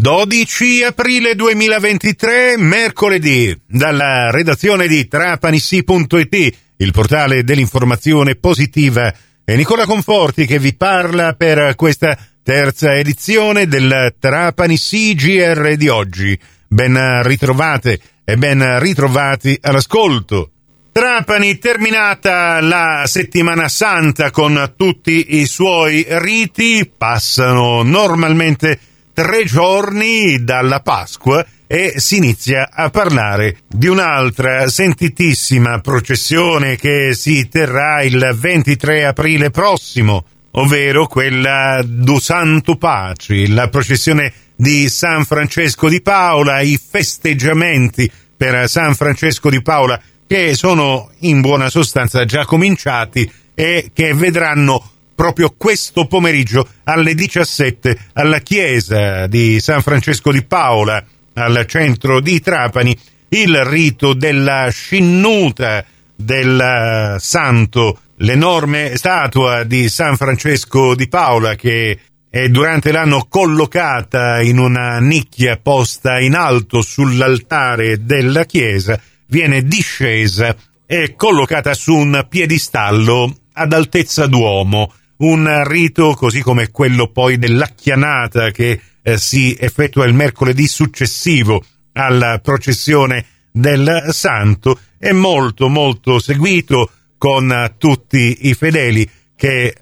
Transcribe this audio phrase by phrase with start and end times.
[0.00, 9.12] 12 aprile 2023, mercoledì, dalla redazione di trapanissi.it, il portale dell'informazione positiva,
[9.44, 16.38] è Nicola Conforti che vi parla per questa terza edizione del Trapani CGR di oggi.
[16.66, 20.52] Ben ritrovate e ben ritrovati all'ascolto.
[20.92, 28.80] Trapani terminata la settimana santa con tutti i suoi riti, passano normalmente
[29.12, 37.48] tre giorni dalla Pasqua e si inizia a parlare di un'altra sentitissima processione che si
[37.48, 45.88] terrà il 23 aprile prossimo, ovvero quella do Santo Paci, la processione di San Francesco
[45.88, 52.44] di Paola, i festeggiamenti per San Francesco di Paola che sono in buona sostanza già
[52.44, 60.42] cominciati e che vedranno proprio questo pomeriggio alle 17 alla chiesa di San Francesco di
[60.42, 65.84] Paola al centro di Trapani il rito della scinnuta
[66.16, 71.98] del santo, l'enorme statua di San Francesco di Paola che
[72.30, 80.56] è durante l'anno collocata in una nicchia posta in alto sull'altare della chiesa, viene discesa
[80.86, 84.90] e collocata su un piedistallo ad altezza d'uomo,
[85.20, 92.38] un rito così come quello poi dell'acchianata che eh, si effettua il mercoledì successivo alla
[92.38, 99.74] processione del santo è molto molto seguito con tutti i fedeli che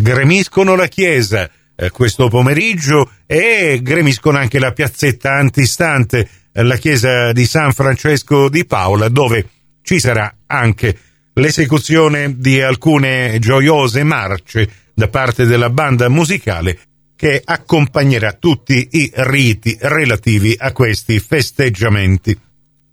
[0.00, 7.32] gremiscono la chiesa eh, questo pomeriggio e gremiscono anche la piazzetta antistante eh, la chiesa
[7.32, 9.48] di San Francesco di Paola dove
[9.82, 10.98] ci sarà anche
[11.34, 16.78] l'esecuzione di alcune gioiose marce da parte della banda musicale
[17.16, 22.36] che accompagnerà tutti i riti relativi a questi festeggiamenti.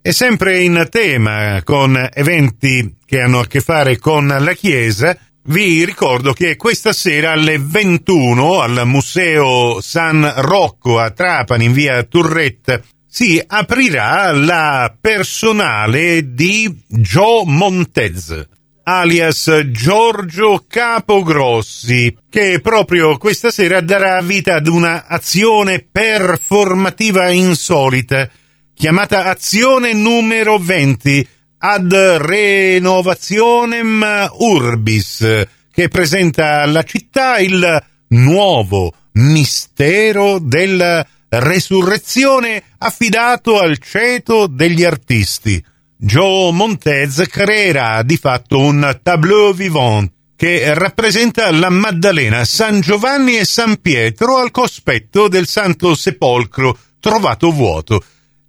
[0.02, 5.82] E sempre in tema con eventi che hanno a che fare con la Chiesa, vi
[5.86, 12.82] ricordo che questa sera alle 21 al Museo San Rocco a Trapani in via Turretta
[13.06, 18.52] si aprirà la personale di Joe Montez
[18.84, 28.28] alias Giorgio Capogrossi, che proprio questa sera darà vita ad una azione performativa insolita,
[28.74, 31.26] chiamata azione numero 20
[31.58, 44.46] ad renovationem urbis, che presenta alla città il nuovo mistero della resurrezione affidato al ceto
[44.46, 45.64] degli artisti
[45.96, 53.44] Joe Montez creerà di fatto un tableau vivant che rappresenta la Maddalena, San Giovanni e
[53.44, 58.02] San Pietro al cospetto del Santo Sepolcro trovato vuoto.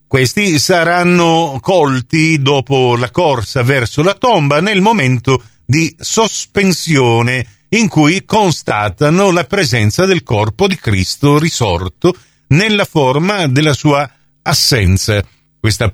[0.07, 8.25] Questi saranno colti dopo la corsa verso la tomba nel momento di sospensione in cui
[8.25, 12.15] constatano la presenza del corpo di Cristo risorto
[12.47, 14.09] nella forma della sua
[14.41, 15.23] assenza.
[15.59, 15.89] Questa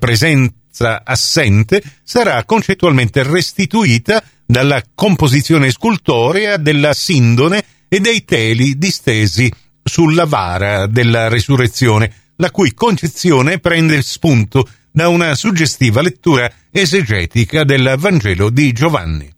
[0.72, 9.52] presenza assente sarà concettualmente restituita dalla composizione scultorea della sindone e dei teli distesi
[9.84, 17.94] sulla vara della resurrezione, la cui concezione prende spunto da una suggestiva lettura esegetica del
[17.98, 19.30] Vangelo di Giovanni.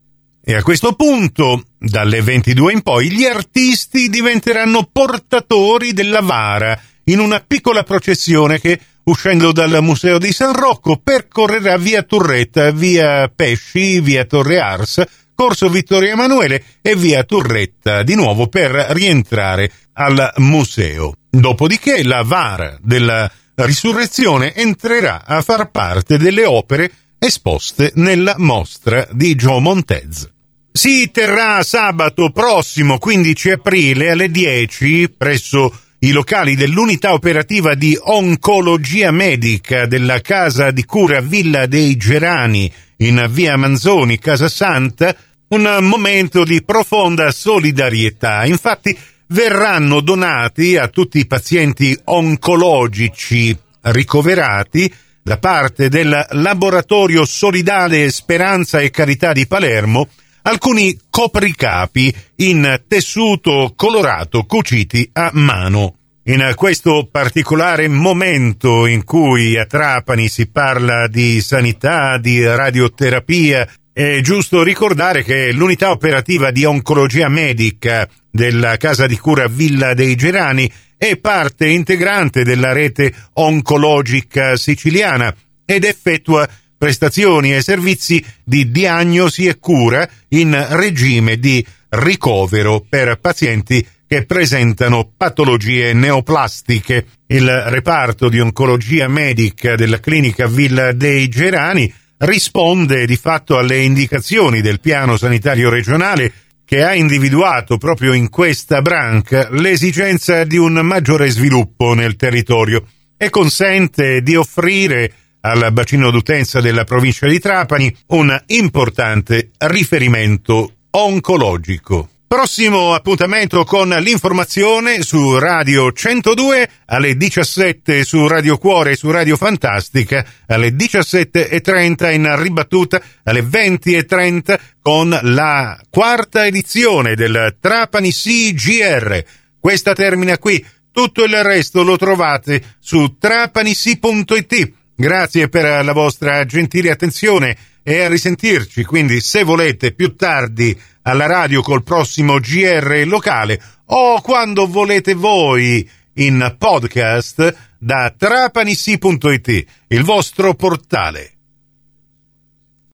[0.47, 7.19] E a questo punto, dalle 22 in poi, gli artisti diventeranno portatori della vara in
[7.19, 14.01] una piccola processione che uscendo dal Museo di San Rocco, percorrerà via Turretta, via Pesci,
[14.01, 15.03] via Torre Ars,
[15.35, 21.15] Corso Vittorio Emanuele e via Turretta di nuovo per rientrare al museo.
[21.31, 29.35] Dopodiché la vara della risurrezione entrerà a far parte delle opere esposte nella mostra di
[29.35, 30.31] Joe Montez.
[30.73, 35.73] Si terrà sabato prossimo 15 aprile alle 10 presso
[36.05, 43.27] i locali dell'unità operativa di oncologia medica della casa di cura Villa dei Gerani in
[43.31, 45.17] via Manzoni, Casa Santa,
[45.49, 48.45] un momento di profonda solidarietà.
[48.45, 48.95] Infatti
[49.29, 54.93] verranno donati a tutti i pazienti oncologici ricoverati
[55.23, 60.09] da parte del Laboratorio Solidale Speranza e Carità di Palermo
[60.47, 65.97] alcuni copricapi in tessuto colorato cuciti a mano.
[66.27, 74.21] In questo particolare momento in cui a Trapani si parla di sanità, di radioterapia, è
[74.23, 80.71] giusto ricordare che l'unità operativa di oncologia medica della casa di cura Villa dei Gerani
[80.97, 85.35] è parte integrante della rete oncologica siciliana
[85.67, 86.49] ed effettua
[86.85, 95.11] prestazioni e servizi di diagnosi e cura in regime di ricovero per pazienti che presentano
[95.17, 97.07] patologie neoplastiche.
[97.27, 104.61] Il reparto di oncologia medica della clinica Villa dei Gerani risponde di fatto alle indicazioni
[104.61, 106.33] del piano sanitario regionale
[106.67, 112.85] che ha individuato proprio in questa branca l'esigenza di un maggiore sviluppo nel territorio
[113.17, 115.13] e consente di offrire
[115.45, 122.09] al bacino d'utenza della provincia di Trapani un importante riferimento oncologico.
[122.27, 129.37] Prossimo appuntamento con l'informazione su Radio 102 alle 17 su Radio Cuore e su Radio
[129.37, 139.25] Fantastica alle 17.30 in ribattuta alle 20.30 con la quarta edizione del Trapani CGR.
[139.61, 144.83] Questa termina qui, tutto il resto lo trovate su trapanisi.it.
[144.97, 151.27] Grazie per la vostra gentile attenzione e a risentirci, quindi se volete più tardi alla
[151.27, 160.55] radio col prossimo GR locale o quando volete voi in podcast da trapanissi.it, il vostro
[160.55, 161.34] portale.